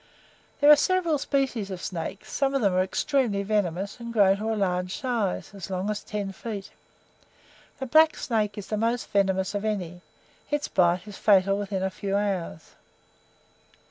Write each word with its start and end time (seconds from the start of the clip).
There 0.61 0.71
are 0.71 0.75
several 0.75 1.19
species 1.19 1.69
of 1.69 1.79
snakes, 1.79 2.31
some 2.31 2.55
of 2.55 2.61
them 2.63 2.73
are 2.73 2.81
extremely 2.81 3.43
venomous 3.43 3.99
and 3.99 4.11
grow 4.11 4.35
to 4.35 4.51
a 4.51 4.55
large 4.55 4.97
size, 4.97 5.51
as 5.53 5.69
long 5.69 5.91
as 5.91 6.01
ten 6.03 6.31
feet. 6.31 6.71
The 7.77 7.85
black 7.85 8.17
snake 8.17 8.57
is 8.57 8.65
the 8.65 8.77
most 8.77 9.09
venomous 9.11 9.53
of 9.53 9.63
any; 9.63 10.01
its 10.49 10.67
bite 10.67 11.07
is 11.07 11.19
fatal 11.19 11.55
within 11.55 11.83
a 11.83 11.91
few 11.91 12.15
hours. 12.17 12.71